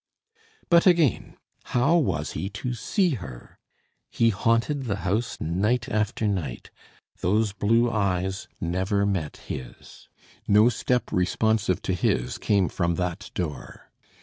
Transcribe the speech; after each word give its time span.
But 0.67 0.87
again, 0.87 1.37
how 1.77 1.95
was 1.97 2.31
he 2.31 2.49
to 2.49 2.73
see 2.73 3.11
her? 3.11 3.59
He 4.09 4.29
haunted 4.31 4.85
the 4.85 4.95
house 5.05 5.37
night 5.39 5.87
after 5.89 6.27
night. 6.27 6.71
Those 7.19 7.53
blue 7.53 7.87
eyes 7.91 8.47
never 8.59 9.05
met 9.05 9.37
his. 9.37 10.09
No 10.47 10.69
step 10.69 11.11
responsive 11.11 11.83
to 11.83 11.93
his 11.93 12.39
came 12.39 12.67
from 12.67 12.95
that 12.95 13.29
door. 13.35 13.91